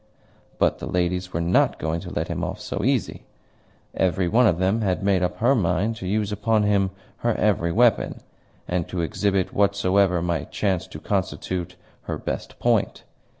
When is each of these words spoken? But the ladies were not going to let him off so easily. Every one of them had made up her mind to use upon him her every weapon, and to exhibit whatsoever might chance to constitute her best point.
But 0.57 0.79
the 0.79 0.87
ladies 0.87 1.31
were 1.31 1.41
not 1.41 1.77
going 1.77 1.99
to 1.99 2.09
let 2.09 2.27
him 2.27 2.43
off 2.43 2.59
so 2.59 2.83
easily. 2.83 3.23
Every 3.93 4.27
one 4.27 4.47
of 4.47 4.57
them 4.57 4.81
had 4.81 5.03
made 5.03 5.21
up 5.21 5.37
her 5.37 5.53
mind 5.53 5.95
to 5.97 6.07
use 6.07 6.31
upon 6.31 6.63
him 6.63 6.89
her 7.17 7.35
every 7.35 7.71
weapon, 7.71 8.21
and 8.67 8.87
to 8.87 9.01
exhibit 9.01 9.53
whatsoever 9.53 10.19
might 10.19 10.51
chance 10.51 10.87
to 10.87 10.99
constitute 10.99 11.75
her 12.05 12.17
best 12.17 12.57
point. 12.57 13.03